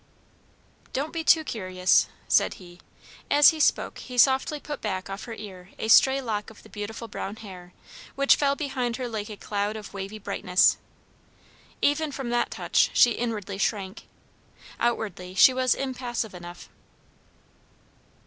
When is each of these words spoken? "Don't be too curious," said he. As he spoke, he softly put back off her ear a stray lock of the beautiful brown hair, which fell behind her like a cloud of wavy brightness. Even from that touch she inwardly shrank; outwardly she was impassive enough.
"Don't 0.93 1.13
be 1.13 1.23
too 1.23 1.43
curious," 1.43 2.07
said 2.27 2.55
he. 2.55 2.79
As 3.29 3.51
he 3.51 3.59
spoke, 3.59 3.99
he 3.99 4.17
softly 4.17 4.59
put 4.59 4.81
back 4.81 5.11
off 5.11 5.25
her 5.25 5.35
ear 5.35 5.69
a 5.77 5.89
stray 5.89 6.19
lock 6.19 6.49
of 6.49 6.63
the 6.63 6.69
beautiful 6.69 7.07
brown 7.07 7.35
hair, 7.35 7.71
which 8.15 8.35
fell 8.35 8.55
behind 8.55 8.95
her 8.95 9.07
like 9.07 9.29
a 9.29 9.37
cloud 9.37 9.75
of 9.75 9.93
wavy 9.93 10.17
brightness. 10.17 10.77
Even 11.83 12.11
from 12.11 12.31
that 12.31 12.49
touch 12.49 12.89
she 12.93 13.11
inwardly 13.11 13.59
shrank; 13.59 14.07
outwardly 14.79 15.35
she 15.35 15.53
was 15.53 15.75
impassive 15.75 16.33
enough. 16.33 16.67